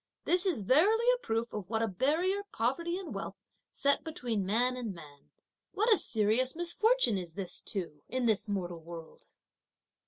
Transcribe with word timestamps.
This 0.25 0.47
is 0.47 0.61
verily 0.61 1.05
a 1.13 1.19
proof 1.19 1.53
of 1.53 1.69
what 1.69 1.83
a 1.83 1.87
barrier 1.87 2.41
poverty 2.51 2.97
and 2.97 3.13
wealth 3.13 3.35
set 3.69 4.03
between 4.03 4.47
man 4.47 4.75
and 4.75 4.95
man. 4.95 5.29
What 5.73 5.93
a 5.93 5.97
serious 5.97 6.55
misfortune 6.55 7.19
is 7.19 7.35
this 7.35 7.61
too 7.61 8.01
in 8.09 8.25
this 8.25 8.49
mortal 8.49 8.79
world!" 8.79 9.27